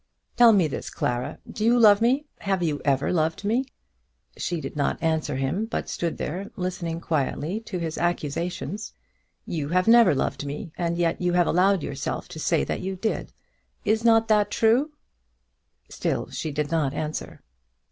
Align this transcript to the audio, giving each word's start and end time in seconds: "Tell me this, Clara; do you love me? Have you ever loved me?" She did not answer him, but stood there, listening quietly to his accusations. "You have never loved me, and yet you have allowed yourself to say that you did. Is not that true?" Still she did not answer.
"Tell 0.35 0.51
me 0.51 0.67
this, 0.67 0.89
Clara; 0.89 1.37
do 1.47 1.63
you 1.63 1.77
love 1.77 2.01
me? 2.01 2.25
Have 2.39 2.63
you 2.63 2.81
ever 2.83 3.13
loved 3.13 3.43
me?" 3.45 3.65
She 4.35 4.59
did 4.59 4.75
not 4.75 4.97
answer 4.99 5.35
him, 5.35 5.67
but 5.67 5.87
stood 5.89 6.17
there, 6.17 6.49
listening 6.55 6.99
quietly 6.99 7.59
to 7.67 7.77
his 7.77 7.99
accusations. 7.99 8.93
"You 9.45 9.69
have 9.69 9.87
never 9.87 10.15
loved 10.15 10.43
me, 10.43 10.71
and 10.75 10.97
yet 10.97 11.21
you 11.21 11.33
have 11.33 11.45
allowed 11.45 11.83
yourself 11.83 12.27
to 12.29 12.39
say 12.39 12.63
that 12.63 12.81
you 12.81 12.95
did. 12.95 13.31
Is 13.85 14.03
not 14.03 14.27
that 14.29 14.49
true?" 14.49 14.89
Still 15.87 16.31
she 16.31 16.51
did 16.51 16.71
not 16.71 16.95
answer. 16.95 17.43